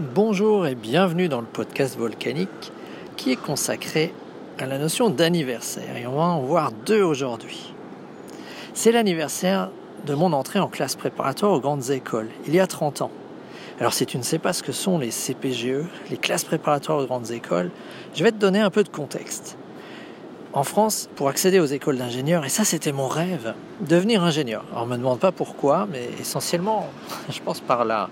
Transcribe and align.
Bonjour 0.00 0.66
et 0.66 0.74
bienvenue 0.74 1.28
dans 1.28 1.40
le 1.40 1.46
podcast 1.46 1.96
volcanique 1.96 2.72
qui 3.16 3.30
est 3.30 3.36
consacré 3.36 4.12
à 4.58 4.66
la 4.66 4.76
notion 4.76 5.08
d'anniversaire 5.08 5.96
et 5.96 6.04
on 6.04 6.16
va 6.16 6.24
en 6.24 6.40
voir 6.40 6.72
deux 6.84 7.00
aujourd'hui. 7.00 7.72
C'est 8.72 8.90
l'anniversaire 8.90 9.70
de 10.04 10.14
mon 10.14 10.32
entrée 10.32 10.58
en 10.58 10.66
classe 10.66 10.96
préparatoire 10.96 11.52
aux 11.52 11.60
grandes 11.60 11.90
écoles, 11.90 12.28
il 12.48 12.56
y 12.56 12.58
a 12.58 12.66
30 12.66 13.02
ans. 13.02 13.12
Alors 13.78 13.94
si 13.94 14.04
tu 14.04 14.18
ne 14.18 14.24
sais 14.24 14.40
pas 14.40 14.52
ce 14.52 14.64
que 14.64 14.72
sont 14.72 14.98
les 14.98 15.10
CPGE, 15.10 15.86
les 16.10 16.16
classes 16.16 16.42
préparatoires 16.42 16.98
aux 16.98 17.06
grandes 17.06 17.30
écoles, 17.30 17.70
je 18.16 18.24
vais 18.24 18.32
te 18.32 18.38
donner 18.38 18.58
un 18.58 18.70
peu 18.70 18.82
de 18.82 18.88
contexte. 18.88 19.56
En 20.54 20.64
France, 20.64 21.08
pour 21.14 21.28
accéder 21.28 21.60
aux 21.60 21.66
écoles 21.66 21.98
d'ingénieurs, 21.98 22.44
et 22.44 22.48
ça 22.48 22.64
c'était 22.64 22.90
mon 22.90 23.06
rêve, 23.06 23.54
devenir 23.80 24.24
ingénieur. 24.24 24.64
Alors 24.72 24.82
on 24.82 24.86
me 24.86 24.96
demande 24.96 25.20
pas 25.20 25.30
pourquoi, 25.30 25.86
mais 25.88 26.08
essentiellement, 26.20 26.88
je 27.30 27.38
pense 27.38 27.60
par 27.60 27.84
la, 27.84 28.08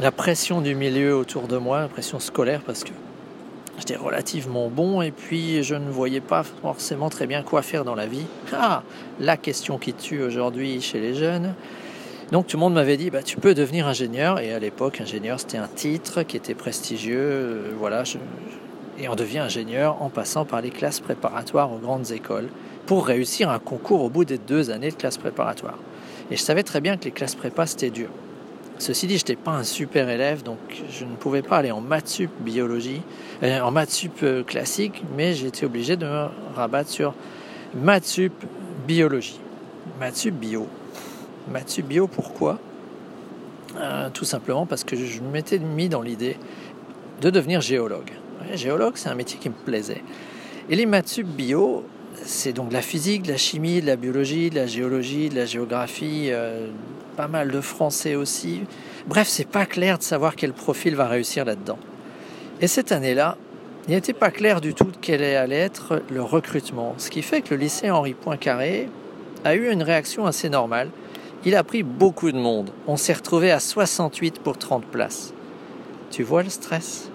la 0.00 0.10
pression 0.10 0.60
du 0.60 0.74
milieu 0.74 1.16
autour 1.16 1.48
de 1.48 1.56
moi, 1.56 1.80
la 1.80 1.88
pression 1.88 2.20
scolaire, 2.20 2.62
parce 2.64 2.84
que 2.84 2.92
j'étais 3.78 3.96
relativement 3.96 4.68
bon 4.68 5.02
et 5.02 5.10
puis 5.10 5.62
je 5.62 5.74
ne 5.74 5.90
voyais 5.90 6.20
pas 6.20 6.42
forcément 6.42 7.08
très 7.08 7.26
bien 7.26 7.42
quoi 7.42 7.62
faire 7.62 7.84
dans 7.84 7.94
la 7.94 8.06
vie. 8.06 8.26
Ah, 8.52 8.82
la 9.20 9.36
question 9.36 9.78
qui 9.78 9.94
tue 9.94 10.22
aujourd'hui 10.22 10.80
chez 10.80 11.00
les 11.00 11.14
jeunes. 11.14 11.54
Donc 12.30 12.46
tout 12.46 12.56
le 12.56 12.60
monde 12.60 12.74
m'avait 12.74 12.96
dit, 12.96 13.10
bah, 13.10 13.22
tu 13.22 13.36
peux 13.36 13.54
devenir 13.54 13.86
ingénieur. 13.86 14.38
Et 14.38 14.52
à 14.54 14.58
l'époque, 14.58 15.00
ingénieur, 15.00 15.38
c'était 15.38 15.58
un 15.58 15.68
titre 15.68 16.22
qui 16.22 16.38
était 16.38 16.54
prestigieux. 16.54 17.20
Euh, 17.20 17.72
voilà, 17.78 18.04
et 18.98 19.08
on 19.08 19.14
devient 19.14 19.40
ingénieur 19.40 20.00
en 20.02 20.08
passant 20.08 20.44
par 20.44 20.60
les 20.60 20.70
classes 20.70 21.00
préparatoires 21.00 21.72
aux 21.72 21.78
grandes 21.78 22.10
écoles 22.12 22.48
pour 22.86 23.06
réussir 23.06 23.50
un 23.50 23.58
concours 23.58 24.02
au 24.02 24.10
bout 24.10 24.24
des 24.24 24.38
deux 24.38 24.70
années 24.70 24.90
de 24.90 24.96
classe 24.96 25.18
préparatoire. 25.18 25.78
Et 26.30 26.36
je 26.36 26.42
savais 26.42 26.62
très 26.62 26.80
bien 26.80 26.96
que 26.96 27.04
les 27.04 27.10
classes 27.10 27.34
prépa, 27.34 27.66
c'était 27.66 27.90
dur. 27.90 28.08
Ceci 28.78 29.06
dit, 29.06 29.16
je 29.16 29.22
n'étais 29.22 29.36
pas 29.36 29.52
un 29.52 29.64
super 29.64 30.08
élève, 30.08 30.42
donc 30.42 30.58
je 30.90 31.04
ne 31.04 31.14
pouvais 31.14 31.42
pas 31.42 31.58
aller 31.58 31.70
en 31.70 31.80
maths 31.80 32.08
sup 32.08 32.30
biologie, 32.40 33.02
euh, 33.42 33.60
en 33.60 33.70
maths 33.70 33.90
sup 33.90 34.22
euh, 34.22 34.42
classique, 34.42 35.04
mais 35.16 35.34
j'étais 35.34 35.66
obligé 35.66 35.96
de 35.96 36.04
me 36.04 36.26
rabattre 36.56 36.90
sur 36.90 37.14
maths 37.74 38.06
sup 38.06 38.32
biologie. 38.86 39.38
Maths 40.00 40.16
sup 40.16 40.34
bio. 40.34 40.66
Maths 41.48 41.68
sup 41.68 41.86
bio, 41.86 42.08
pourquoi? 42.08 42.58
Euh, 43.76 44.08
Tout 44.12 44.24
simplement 44.24 44.66
parce 44.66 44.84
que 44.84 44.96
je 44.96 45.20
m'étais 45.20 45.58
mis 45.58 45.88
dans 45.88 46.02
l'idée 46.02 46.36
de 47.20 47.30
devenir 47.30 47.60
géologue. 47.60 48.10
géologue, 48.54 48.94
c'est 48.96 49.10
un 49.10 49.14
métier 49.14 49.38
qui 49.38 49.48
me 49.48 49.54
plaisait. 49.54 50.02
Et 50.68 50.76
les 50.76 50.86
maths 50.86 51.08
sup 51.08 51.26
bio, 51.26 51.84
c'est 52.24 52.52
donc 52.52 52.70
de 52.70 52.74
la 52.74 52.82
physique, 52.82 53.22
de 53.22 53.30
la 53.30 53.36
chimie, 53.36 53.80
de 53.80 53.86
la 53.86 53.96
biologie, 53.96 54.50
de 54.50 54.56
la 54.56 54.66
géologie, 54.66 55.28
de 55.28 55.36
la 55.36 55.46
géographie, 55.46 56.30
pas 57.16 57.28
mal 57.28 57.50
de 57.50 57.60
français 57.60 58.14
aussi. 58.14 58.62
Bref, 59.06 59.28
c'est 59.28 59.48
pas 59.48 59.66
clair 59.66 59.98
de 59.98 60.02
savoir 60.02 60.36
quel 60.36 60.52
profil 60.52 60.94
va 60.96 61.08
réussir 61.08 61.44
là-dedans. 61.44 61.78
Et 62.60 62.66
cette 62.66 62.92
année-là, 62.92 63.36
il 63.88 63.94
n'était 63.94 64.12
pas 64.12 64.30
clair 64.30 64.60
du 64.60 64.74
tout 64.74 64.86
quel 65.00 65.22
allait 65.22 65.56
être 65.56 66.02
le 66.10 66.22
recrutement. 66.22 66.94
Ce 66.98 67.10
qui 67.10 67.22
fait 67.22 67.42
que 67.42 67.54
le 67.54 67.60
lycée 67.60 67.90
Henri 67.90 68.14
Poincaré 68.14 68.88
a 69.44 69.54
eu 69.54 69.70
une 69.70 69.82
réaction 69.82 70.26
assez 70.26 70.48
normale. 70.48 70.90
Il 71.44 71.56
a 71.56 71.64
pris 71.64 71.82
beaucoup 71.82 72.30
de 72.30 72.38
monde. 72.38 72.70
On 72.86 72.96
s'est 72.96 73.12
retrouvé 73.12 73.50
à 73.50 73.58
68 73.58 74.38
pour 74.38 74.56
30 74.56 74.84
places. 74.84 75.34
Tu 76.10 76.22
vois 76.22 76.44
le 76.44 76.50
stress? 76.50 77.10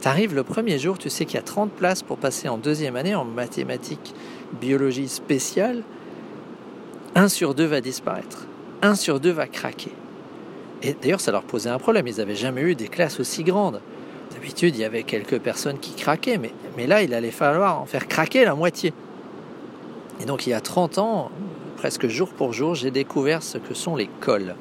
T'arrives 0.00 0.34
le 0.34 0.44
premier 0.44 0.78
jour, 0.78 0.96
tu 0.96 1.10
sais 1.10 1.26
qu'il 1.26 1.34
y 1.34 1.40
a 1.40 1.42
30 1.42 1.72
places 1.72 2.02
pour 2.02 2.16
passer 2.16 2.48
en 2.48 2.56
deuxième 2.56 2.96
année 2.96 3.14
en 3.14 3.24
mathématiques, 3.24 4.14
biologie 4.60 5.08
spéciale. 5.08 5.82
Un 7.14 7.28
sur 7.28 7.54
deux 7.54 7.66
va 7.66 7.80
disparaître 7.80 8.47
un 8.82 8.94
sur 8.94 9.20
deux 9.20 9.30
va 9.30 9.46
craquer. 9.46 9.92
Et 10.82 10.94
d'ailleurs, 10.94 11.20
ça 11.20 11.32
leur 11.32 11.42
posait 11.42 11.70
un 11.70 11.78
problème. 11.78 12.06
Ils 12.06 12.18
n'avaient 12.18 12.36
jamais 12.36 12.62
eu 12.62 12.74
des 12.74 12.88
classes 12.88 13.18
aussi 13.18 13.42
grandes. 13.42 13.80
D'habitude, 14.32 14.76
il 14.76 14.80
y 14.80 14.84
avait 14.84 15.02
quelques 15.02 15.38
personnes 15.38 15.78
qui 15.78 15.94
craquaient, 15.94 16.38
mais, 16.38 16.86
là, 16.86 17.02
il 17.02 17.14
allait 17.14 17.30
falloir 17.30 17.80
en 17.80 17.86
faire 17.86 18.06
craquer 18.06 18.44
la 18.44 18.54
moitié. 18.54 18.92
Et 20.20 20.24
donc, 20.24 20.46
il 20.46 20.50
y 20.50 20.54
a 20.54 20.60
30 20.60 20.98
ans, 20.98 21.30
presque 21.76 22.06
jour 22.08 22.28
pour 22.28 22.52
jour, 22.52 22.74
j'ai 22.74 22.90
découvert 22.90 23.42
ce 23.42 23.58
que 23.58 23.74
sont 23.74 23.96
les 23.96 24.08
cols. 24.20 24.54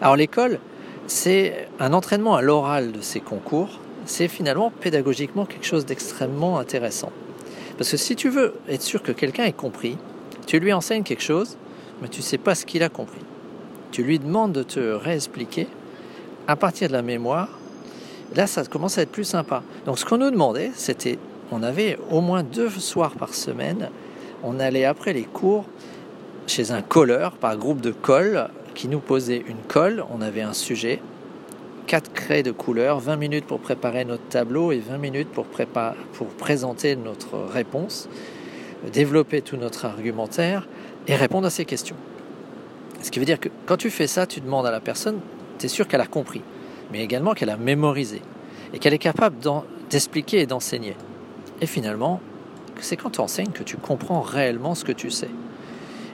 Alors, 0.00 0.16
l'école, 0.16 0.58
c'est 1.06 1.68
un 1.80 1.92
entraînement 1.92 2.36
à 2.36 2.42
l'oral 2.42 2.92
de 2.92 3.00
ces 3.00 3.20
concours. 3.20 3.80
C'est 4.06 4.28
finalement 4.28 4.70
pédagogiquement 4.70 5.44
quelque 5.44 5.66
chose 5.66 5.84
d'extrêmement 5.84 6.58
intéressant. 6.58 7.12
Parce 7.76 7.90
que 7.90 7.96
si 7.96 8.16
tu 8.16 8.28
veux 8.28 8.54
être 8.68 8.82
sûr 8.82 9.02
que 9.02 9.12
quelqu'un 9.12 9.44
ait 9.44 9.52
compris, 9.52 9.98
tu 10.46 10.60
lui 10.60 10.72
enseignes 10.72 11.02
quelque 11.02 11.22
chose, 11.22 11.56
mais 12.00 12.08
tu 12.08 12.20
ne 12.20 12.24
sais 12.24 12.38
pas 12.38 12.54
ce 12.54 12.64
qu'il 12.64 12.82
a 12.82 12.88
compris 12.88 13.20
tu 13.94 14.02
lui 14.02 14.18
demandes 14.18 14.50
de 14.50 14.64
te 14.64 14.80
réexpliquer 14.80 15.68
à 16.48 16.56
partir 16.56 16.88
de 16.88 16.94
la 16.94 17.02
mémoire. 17.02 17.48
Là, 18.34 18.48
ça 18.48 18.64
commence 18.64 18.98
à 18.98 19.02
être 19.02 19.12
plus 19.12 19.22
sympa. 19.22 19.62
Donc, 19.86 20.00
ce 20.00 20.04
qu'on 20.04 20.18
nous 20.18 20.32
demandait, 20.32 20.72
c'était, 20.74 21.16
on 21.52 21.62
avait 21.62 21.96
au 22.10 22.20
moins 22.20 22.42
deux 22.42 22.70
soirs 22.70 23.12
par 23.12 23.34
semaine, 23.34 23.90
on 24.42 24.58
allait 24.58 24.84
après 24.84 25.12
les 25.12 25.22
cours 25.22 25.66
chez 26.48 26.72
un 26.72 26.82
colleur 26.82 27.36
par 27.36 27.56
groupe 27.56 27.80
de 27.80 27.92
colle 27.92 28.48
qui 28.74 28.88
nous 28.88 28.98
posait 28.98 29.44
une 29.46 29.62
colle. 29.68 30.04
On 30.12 30.22
avait 30.22 30.42
un 30.42 30.54
sujet, 30.54 31.00
quatre 31.86 32.12
craies 32.12 32.42
de 32.42 32.50
couleur, 32.50 32.98
20 32.98 33.14
minutes 33.14 33.46
pour 33.46 33.60
préparer 33.60 34.04
notre 34.04 34.24
tableau 34.24 34.72
et 34.72 34.80
20 34.80 34.98
minutes 34.98 35.28
pour, 35.28 35.46
pour 36.14 36.26
présenter 36.26 36.96
notre 36.96 37.36
réponse, 37.36 38.08
développer 38.92 39.40
tout 39.40 39.56
notre 39.56 39.84
argumentaire 39.84 40.66
et 41.06 41.14
répondre 41.14 41.46
à 41.46 41.50
ces 41.50 41.64
questions. 41.64 41.96
Ce 43.04 43.10
qui 43.10 43.18
veut 43.18 43.26
dire 43.26 43.38
que 43.38 43.50
quand 43.66 43.76
tu 43.76 43.90
fais 43.90 44.06
ça, 44.06 44.26
tu 44.26 44.40
demandes 44.40 44.64
à 44.64 44.70
la 44.70 44.80
personne, 44.80 45.20
tu 45.58 45.66
es 45.66 45.68
sûr 45.68 45.86
qu'elle 45.86 46.00
a 46.00 46.06
compris, 46.06 46.40
mais 46.90 47.04
également 47.04 47.34
qu'elle 47.34 47.50
a 47.50 47.58
mémorisé 47.58 48.22
et 48.72 48.78
qu'elle 48.78 48.94
est 48.94 48.98
capable 48.98 49.36
d'expliquer 49.90 50.40
et 50.40 50.46
d'enseigner. 50.46 50.96
Et 51.60 51.66
finalement, 51.66 52.22
c'est 52.80 52.96
quand 52.96 53.10
tu 53.10 53.20
enseignes 53.20 53.50
que 53.52 53.62
tu 53.62 53.76
comprends 53.76 54.22
réellement 54.22 54.74
ce 54.74 54.86
que 54.86 54.92
tu 54.92 55.10
sais. 55.10 55.28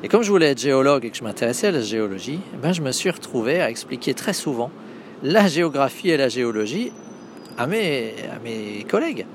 Et 0.02 0.08
comme 0.08 0.24
je 0.24 0.32
voulais 0.32 0.50
être 0.50 0.58
géologue 0.58 1.04
et 1.04 1.10
que 1.10 1.16
je 1.16 1.22
m'intéressais 1.22 1.68
à 1.68 1.70
la 1.70 1.80
géologie, 1.80 2.40
eh 2.54 2.56
ben 2.56 2.72
je 2.72 2.82
me 2.82 2.90
suis 2.90 3.10
retrouvé 3.10 3.60
à 3.60 3.70
expliquer 3.70 4.12
très 4.12 4.32
souvent 4.32 4.72
la 5.22 5.46
géographie 5.46 6.10
et 6.10 6.16
la 6.16 6.28
géologie 6.28 6.90
à 7.56 7.68
mes, 7.68 8.16
collègues, 8.88 9.26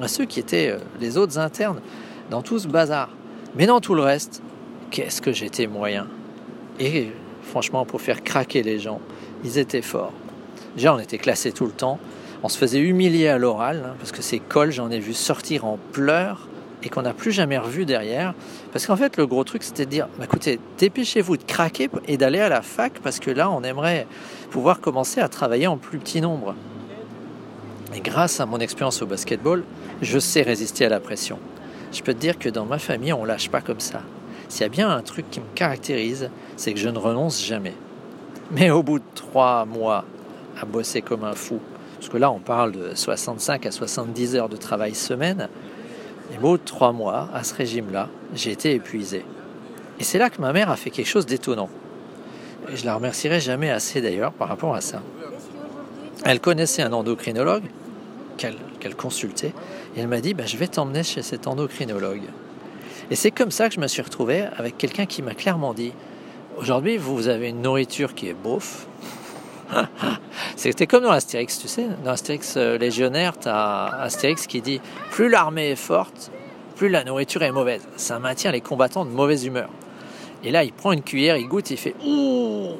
à 0.00 0.08
ceux 0.08 0.24
qui 0.24 0.40
étaient 0.40 0.70
euh, 0.70 0.78
les 1.00 1.18
autres 1.18 1.38
internes 1.38 1.82
dans 2.30 2.40
tout 2.40 2.58
ce 2.58 2.66
bazar. 2.66 3.10
Mais 3.56 3.66
dans 3.66 3.82
tout 3.82 3.94
le 3.94 4.02
reste, 4.02 4.40
qu'est-ce 4.90 5.20
que 5.20 5.32
j'étais 5.32 5.66
moyen? 5.66 6.06
Et 6.78 7.10
franchement, 7.42 7.84
pour 7.84 8.00
faire 8.00 8.22
craquer 8.22 8.62
les 8.62 8.78
gens, 8.78 9.00
ils 9.44 9.58
étaient 9.58 9.82
forts. 9.82 10.12
Déjà, 10.76 10.94
on 10.94 10.98
était 10.98 11.18
classés 11.18 11.52
tout 11.52 11.66
le 11.66 11.72
temps. 11.72 11.98
On 12.42 12.48
se 12.48 12.58
faisait 12.58 12.80
humilier 12.80 13.28
à 13.28 13.38
l'oral, 13.38 13.84
hein, 13.86 13.94
parce 13.98 14.12
que 14.12 14.22
ces 14.22 14.38
cols, 14.38 14.72
j'en 14.72 14.90
ai 14.90 14.98
vu 14.98 15.14
sortir 15.14 15.64
en 15.64 15.78
pleurs 15.92 16.48
et 16.82 16.90
qu'on 16.90 17.02
n'a 17.02 17.14
plus 17.14 17.32
jamais 17.32 17.56
revu 17.56 17.86
derrière. 17.86 18.34
Parce 18.72 18.86
qu'en 18.86 18.96
fait, 18.96 19.16
le 19.16 19.26
gros 19.26 19.44
truc, 19.44 19.62
c'était 19.62 19.86
de 19.86 19.90
dire 19.90 20.08
bah, 20.18 20.24
écoutez, 20.24 20.58
dépêchez-vous 20.78 21.36
de 21.36 21.44
craquer 21.44 21.88
et 22.06 22.16
d'aller 22.16 22.40
à 22.40 22.48
la 22.48 22.60
fac, 22.60 22.98
parce 23.02 23.20
que 23.20 23.30
là, 23.30 23.50
on 23.50 23.62
aimerait 23.62 24.06
pouvoir 24.50 24.80
commencer 24.80 25.20
à 25.20 25.28
travailler 25.28 25.66
en 25.66 25.78
plus 25.78 25.98
petit 25.98 26.20
nombre. 26.20 26.54
Et 27.94 28.00
grâce 28.00 28.40
à 28.40 28.46
mon 28.46 28.58
expérience 28.58 29.00
au 29.00 29.06
basketball, 29.06 29.62
je 30.02 30.18
sais 30.18 30.42
résister 30.42 30.84
à 30.84 30.88
la 30.88 31.00
pression. 31.00 31.38
Je 31.92 32.02
peux 32.02 32.12
te 32.12 32.18
dire 32.18 32.38
que 32.38 32.48
dans 32.48 32.66
ma 32.66 32.78
famille, 32.78 33.12
on 33.12 33.24
lâche 33.24 33.48
pas 33.48 33.60
comme 33.60 33.80
ça. 33.80 34.02
S'il 34.54 34.62
y 34.62 34.66
a 34.66 34.68
bien 34.68 34.88
un 34.88 35.02
truc 35.02 35.28
qui 35.32 35.40
me 35.40 35.52
caractérise, 35.56 36.30
c'est 36.56 36.72
que 36.72 36.78
je 36.78 36.88
ne 36.88 36.96
renonce 36.96 37.44
jamais. 37.44 37.74
Mais 38.52 38.70
au 38.70 38.84
bout 38.84 39.00
de 39.00 39.04
trois 39.16 39.64
mois 39.64 40.04
à 40.56 40.64
bosser 40.64 41.02
comme 41.02 41.24
un 41.24 41.32
fou, 41.32 41.58
parce 41.98 42.08
que 42.08 42.18
là 42.18 42.30
on 42.30 42.38
parle 42.38 42.70
de 42.70 42.94
65 42.94 43.66
à 43.66 43.72
70 43.72 44.36
heures 44.36 44.48
de 44.48 44.56
travail 44.56 44.94
semaine, 44.94 45.48
et 46.32 46.38
au 46.38 46.40
bout 46.40 46.58
de 46.58 46.62
trois 46.62 46.92
mois 46.92 47.30
à 47.34 47.42
ce 47.42 47.52
régime-là, 47.52 48.08
j'ai 48.32 48.52
été 48.52 48.74
épuisé. 48.74 49.24
Et 49.98 50.04
c'est 50.04 50.18
là 50.18 50.30
que 50.30 50.40
ma 50.40 50.52
mère 50.52 50.70
a 50.70 50.76
fait 50.76 50.90
quelque 50.90 51.08
chose 51.08 51.26
d'étonnant. 51.26 51.68
Et 52.72 52.76
je 52.76 52.86
la 52.86 52.94
remercierai 52.94 53.40
jamais 53.40 53.72
assez 53.72 54.00
d'ailleurs 54.00 54.32
par 54.32 54.46
rapport 54.46 54.76
à 54.76 54.80
ça. 54.80 55.02
Elle 56.24 56.38
connaissait 56.38 56.82
un 56.82 56.92
endocrinologue 56.92 57.64
qu'elle 58.36 58.94
consultait, 58.96 59.52
et 59.96 60.00
elle 60.00 60.06
m'a 60.06 60.20
dit 60.20 60.32
bah, 60.32 60.46
Je 60.46 60.56
vais 60.56 60.68
t'emmener 60.68 61.02
chez 61.02 61.22
cet 61.22 61.48
endocrinologue. 61.48 62.28
Et 63.10 63.16
c'est 63.16 63.30
comme 63.30 63.50
ça 63.50 63.68
que 63.68 63.74
je 63.74 63.80
me 63.80 63.86
suis 63.86 64.02
retrouvé 64.02 64.44
avec 64.56 64.78
quelqu'un 64.78 65.06
qui 65.06 65.22
m'a 65.22 65.34
clairement 65.34 65.74
dit 65.74 65.92
Aujourd'hui, 66.56 66.96
vous 66.96 67.28
avez 67.28 67.48
une 67.48 67.62
nourriture 67.62 68.14
qui 68.14 68.28
est 68.28 68.34
beauf. 68.34 68.86
C'était 70.56 70.86
comme 70.86 71.02
dans 71.02 71.10
Astérix, 71.10 71.58
tu 71.58 71.68
sais. 71.68 71.86
Dans 72.04 72.12
Astérix 72.12 72.54
euh, 72.56 72.78
légionnaire, 72.78 73.38
tu 73.38 73.48
as 73.48 73.86
Astérix 73.86 74.46
qui 74.46 74.60
dit 74.60 74.80
Plus 75.10 75.28
l'armée 75.28 75.70
est 75.70 75.76
forte, 75.76 76.30
plus 76.76 76.88
la 76.88 77.02
nourriture 77.04 77.42
est 77.42 77.52
mauvaise. 77.52 77.82
Ça 77.96 78.18
maintient 78.18 78.52
les 78.52 78.60
combattants 78.60 79.04
de 79.04 79.10
mauvaise 79.10 79.44
humeur. 79.44 79.68
Et 80.44 80.50
là, 80.50 80.62
il 80.62 80.72
prend 80.72 80.92
une 80.92 81.02
cuillère, 81.02 81.36
il 81.36 81.48
goûte, 81.48 81.70
il 81.70 81.76
fait 81.76 81.94
Ouh 82.06 82.76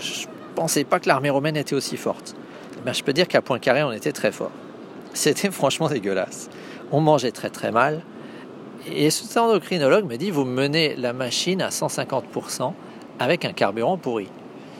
Je 0.00 0.26
pensais 0.54 0.84
pas 0.84 1.00
que 1.00 1.08
l'armée 1.08 1.30
romaine 1.30 1.56
était 1.56 1.74
aussi 1.74 1.96
forte. 1.96 2.34
Ben, 2.84 2.92
je 2.92 3.02
peux 3.02 3.12
dire 3.12 3.28
qu'à 3.28 3.40
Poincaré, 3.40 3.82
on 3.82 3.92
était 3.92 4.12
très 4.12 4.32
fort. 4.32 4.50
C'était 5.14 5.50
franchement 5.52 5.88
dégueulasse. 5.88 6.50
On 6.90 7.00
mangeait 7.00 7.32
très 7.32 7.50
très 7.50 7.70
mal. 7.70 8.02
Et 8.90 9.10
ce 9.10 9.38
endocrinologue 9.38 10.06
me 10.06 10.16
dit, 10.16 10.30
vous 10.30 10.44
menez 10.44 10.96
la 10.96 11.12
machine 11.12 11.62
à 11.62 11.68
150% 11.68 12.72
avec 13.18 13.44
un 13.44 13.52
carburant 13.52 13.96
pourri. 13.96 14.28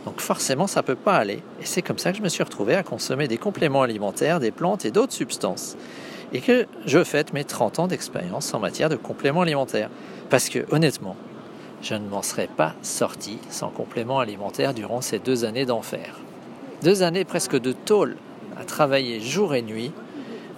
Donc 0.05 0.21
forcément, 0.21 0.67
ça 0.67 0.81
ne 0.81 0.87
peut 0.87 0.97
pas 0.97 1.17
aller. 1.17 1.43
Et 1.61 1.65
c'est 1.65 1.83
comme 1.83 1.99
ça 1.99 2.11
que 2.11 2.19
je 2.19 2.23
me 2.23 2.29
suis 2.29 2.43
retrouvé 2.43 2.75
à 2.75 2.83
consommer 2.83 3.29
des 3.29 3.39
compléments 3.39 3.83
alimentaires, 3.83 4.41
des 4.41 4.51
plantes 4.51 4.85
et 4.85 4.91
d'autres 4.91 5.13
substances. 5.13 5.77
Et 6.33 6.41
que 6.41 6.67
je 6.87 7.05
fête 7.05 7.33
mes 7.33 7.45
30 7.45 7.79
ans 7.79 7.87
d'expérience 7.87 8.53
en 8.55 8.59
matière 8.59 8.89
de 8.89 8.97
compléments 8.97 9.43
alimentaires. 9.43 9.91
Parce 10.31 10.49
que 10.49 10.65
honnêtement, 10.73 11.17
je 11.83 11.95
ne 11.95 12.09
m'en 12.09 12.23
serais 12.23 12.49
pas 12.49 12.75
sorti 12.83 13.39
sans 13.51 13.69
compléments 13.69 14.19
alimentaires 14.19 14.75
durant 14.75 15.01
ces 15.01 15.19
deux 15.19 15.45
années 15.45 15.67
d'enfer. 15.67 16.17
Deux 16.83 17.03
années 17.05 17.25
presque 17.25 17.61
de 17.61 17.73
tôle 17.73 18.17
à 18.59 18.65
travailler 18.65 19.21
jour 19.21 19.55
et 19.55 19.63
nuit 19.63 19.93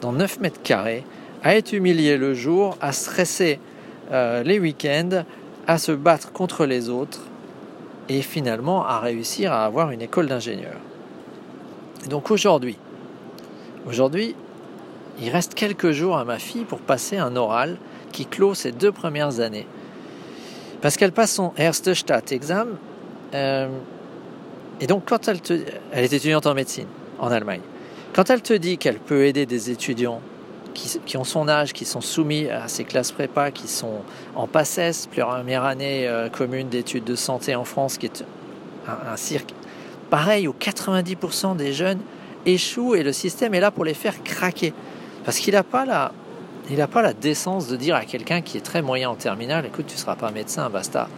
dans 0.00 0.12
9 0.12 0.40
mètres 0.40 0.62
carrés, 0.62 1.04
à 1.44 1.54
être 1.54 1.72
humilié 1.74 2.16
le 2.16 2.34
jour, 2.34 2.76
à 2.80 2.92
stresser 2.92 3.60
euh, 4.10 4.42
les 4.42 4.58
week-ends, 4.58 5.24
à 5.66 5.78
se 5.78 5.92
battre 5.92 6.32
contre 6.32 6.64
les 6.64 6.88
autres 6.88 7.20
et 8.08 8.22
finalement 8.22 8.84
à 8.84 8.98
réussir 8.98 9.52
à 9.52 9.64
avoir 9.64 9.90
une 9.90 10.02
école 10.02 10.26
d'ingénieur. 10.26 10.76
Donc 12.08 12.30
aujourd'hui, 12.30 12.76
aujourd'hui, 13.86 14.34
il 15.20 15.30
reste 15.30 15.54
quelques 15.54 15.92
jours 15.92 16.16
à 16.16 16.24
ma 16.24 16.38
fille 16.38 16.64
pour 16.64 16.80
passer 16.80 17.18
un 17.18 17.36
oral 17.36 17.76
qui 18.10 18.26
clôt 18.26 18.54
ses 18.54 18.72
deux 18.72 18.92
premières 18.92 19.40
années. 19.40 19.66
Parce 20.80 20.96
qu'elle 20.96 21.12
passe 21.12 21.32
son 21.32 21.52
Erste 21.56 21.94
Staatsexamen. 21.94 22.72
Euh, 23.34 23.68
et 24.80 24.86
donc, 24.86 25.04
quand 25.06 25.28
elle, 25.28 25.40
te, 25.40 25.60
elle 25.92 26.04
est 26.04 26.12
étudiante 26.12 26.46
en 26.46 26.54
médecine 26.54 26.86
en 27.18 27.30
Allemagne. 27.30 27.62
Quand 28.12 28.28
elle 28.28 28.42
te 28.42 28.52
dit 28.52 28.76
qu'elle 28.76 28.98
peut 28.98 29.24
aider 29.24 29.46
des 29.46 29.70
étudiants 29.70 30.20
qui, 30.74 31.16
ont 31.16 31.24
son 31.24 31.48
âge, 31.48 31.72
qui 31.72 31.84
sont 31.84 32.00
soumis 32.00 32.48
à 32.48 32.68
ces 32.68 32.84
classes 32.84 33.12
prépa, 33.12 33.50
qui 33.50 33.68
sont 33.68 34.02
en 34.34 34.46
PACES, 34.46 35.08
première 35.14 35.64
année 35.64 36.06
euh, 36.06 36.28
commune 36.28 36.68
d'études 36.68 37.04
de 37.04 37.14
santé 37.14 37.54
en 37.54 37.64
France, 37.64 37.96
qui 37.96 38.06
est 38.06 38.24
un, 38.86 39.16
cirque 39.16 39.54
pareil 40.10 40.46
où 40.46 40.54
90% 40.58 41.56
des 41.56 41.72
jeunes 41.72 42.00
échouent 42.44 42.94
et 42.94 43.02
le 43.02 43.12
système 43.12 43.54
est 43.54 43.60
là 43.60 43.70
pour 43.70 43.84
les 43.84 43.94
faire 43.94 44.22
craquer. 44.22 44.74
Parce 45.24 45.38
qu'il 45.38 45.54
n'a 45.54 45.62
pas 45.62 45.86
la, 45.86 46.12
il 46.70 46.76
n'a 46.76 46.86
pas 46.86 47.00
la 47.00 47.14
décence 47.14 47.66
de 47.68 47.76
dire 47.76 47.94
à 47.94 48.04
quelqu'un 48.04 48.42
qui 48.42 48.58
est 48.58 48.60
très 48.60 48.82
moyen 48.82 49.08
en 49.10 49.14
terminale, 49.14 49.64
écoute, 49.64 49.86
tu 49.86 49.94
ne 49.94 49.98
seras 49.98 50.16
pas 50.16 50.30
médecin, 50.30 50.68
basta. 50.68 51.08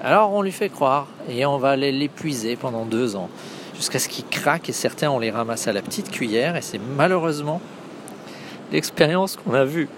Alors 0.00 0.32
on 0.32 0.42
lui 0.42 0.52
fait 0.52 0.68
croire 0.68 1.08
et 1.28 1.44
on 1.44 1.58
va 1.58 1.74
l'épuiser 1.74 2.54
pendant 2.54 2.84
deux 2.84 3.16
ans 3.16 3.28
jusqu'à 3.74 3.98
ce 3.98 4.08
qu'il 4.08 4.26
craque 4.26 4.68
et 4.68 4.72
certains 4.72 5.10
on 5.10 5.18
les 5.18 5.30
ramasse 5.30 5.66
à 5.66 5.72
la 5.72 5.82
petite 5.82 6.10
cuillère 6.10 6.54
et 6.54 6.62
c'est 6.62 6.80
malheureusement 6.96 7.60
l'expérience 8.72 9.36
qu'on 9.36 9.54
a 9.54 9.64
vue 9.64 9.88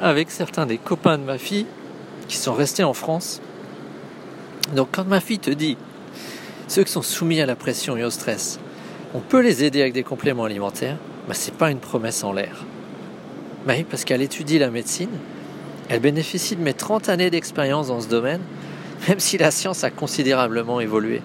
avec 0.00 0.30
certains 0.30 0.66
des 0.66 0.78
copains 0.78 1.18
de 1.18 1.24
ma 1.24 1.38
fille 1.38 1.66
qui 2.28 2.36
sont 2.36 2.54
restés 2.54 2.84
en 2.84 2.94
France. 2.94 3.40
Donc 4.74 4.88
quand 4.92 5.06
ma 5.06 5.20
fille 5.20 5.38
te 5.38 5.50
dit, 5.50 5.76
ceux 6.68 6.84
qui 6.84 6.92
sont 6.92 7.02
soumis 7.02 7.40
à 7.40 7.46
la 7.46 7.56
pression 7.56 7.96
et 7.96 8.04
au 8.04 8.10
stress, 8.10 8.58
on 9.14 9.20
peut 9.20 9.40
les 9.40 9.64
aider 9.64 9.80
avec 9.80 9.92
des 9.92 10.02
compléments 10.02 10.44
alimentaires, 10.44 10.96
ce 11.32 11.50
n'est 11.50 11.56
pas 11.56 11.70
une 11.70 11.78
promesse 11.78 12.24
en 12.24 12.32
l'air. 12.32 12.64
Oui, 13.68 13.84
parce 13.84 14.04
qu'elle 14.04 14.22
étudie 14.22 14.58
la 14.58 14.70
médecine, 14.70 15.10
elle 15.88 16.00
bénéficie 16.00 16.56
de 16.56 16.62
mes 16.62 16.74
30 16.74 17.08
années 17.08 17.30
d'expérience 17.30 17.88
dans 17.88 18.00
ce 18.00 18.08
domaine, 18.08 18.40
même 19.08 19.20
si 19.20 19.38
la 19.38 19.50
science 19.50 19.84
a 19.84 19.90
considérablement 19.90 20.80
évolué 20.80 21.20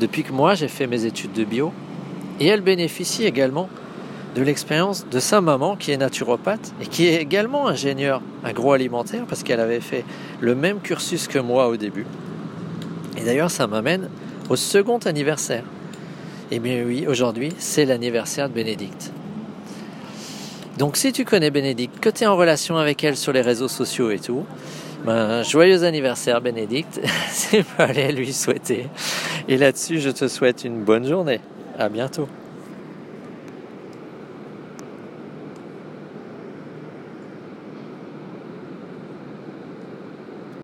depuis 0.00 0.22
que 0.22 0.32
moi 0.32 0.54
j'ai 0.54 0.68
fait 0.68 0.86
mes 0.86 1.04
études 1.04 1.32
de 1.32 1.44
bio, 1.44 1.72
et 2.40 2.46
elle 2.46 2.60
bénéficie 2.60 3.24
également 3.24 3.68
de 4.34 4.42
l'expérience 4.42 5.06
de 5.10 5.20
sa 5.20 5.40
maman 5.40 5.76
qui 5.76 5.92
est 5.92 5.96
naturopathe 5.96 6.72
et 6.80 6.86
qui 6.86 7.06
est 7.06 7.20
également 7.20 7.68
ingénieure 7.68 8.20
agroalimentaire 8.42 9.24
parce 9.28 9.42
qu'elle 9.42 9.60
avait 9.60 9.80
fait 9.80 10.04
le 10.40 10.54
même 10.54 10.80
cursus 10.80 11.28
que 11.28 11.38
moi 11.38 11.68
au 11.68 11.76
début. 11.76 12.06
Et 13.16 13.22
d'ailleurs, 13.24 13.50
ça 13.50 13.66
m'amène 13.66 14.08
au 14.50 14.56
second 14.56 14.98
anniversaire. 14.98 15.64
Eh 16.50 16.58
bien 16.58 16.82
oui, 16.84 17.06
aujourd'hui, 17.06 17.52
c'est 17.58 17.84
l'anniversaire 17.84 18.48
de 18.48 18.54
Bénédicte. 18.54 19.12
Donc 20.78 20.96
si 20.96 21.12
tu 21.12 21.24
connais 21.24 21.50
Bénédicte, 21.50 22.00
que 22.00 22.10
tu 22.10 22.24
es 22.24 22.26
en 22.26 22.36
relation 22.36 22.76
avec 22.76 23.04
elle 23.04 23.16
sur 23.16 23.32
les 23.32 23.40
réseaux 23.40 23.68
sociaux 23.68 24.10
et 24.10 24.18
tout, 24.18 24.44
ben, 25.04 25.42
joyeux 25.42 25.84
anniversaire 25.84 26.40
Bénédicte, 26.40 27.00
c'est 27.30 27.64
pas 27.64 27.84
aller 27.84 28.10
lui 28.10 28.32
souhaiter. 28.32 28.88
Et 29.48 29.56
là-dessus, 29.56 30.00
je 30.00 30.10
te 30.10 30.26
souhaite 30.26 30.64
une 30.64 30.82
bonne 30.82 31.06
journée. 31.06 31.40
À 31.78 31.88
bientôt. 31.88 32.28